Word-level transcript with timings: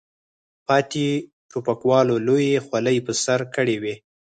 پاتې 0.67 1.05
ټوپکوالو 1.49 2.15
لویې 2.27 2.57
خولۍ 2.65 2.97
په 3.05 3.11
سر 3.23 3.39
کړې 3.55 3.75
وې. 3.81 3.95